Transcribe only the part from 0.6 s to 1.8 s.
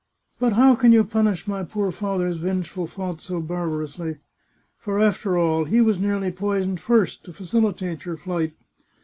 can you punish my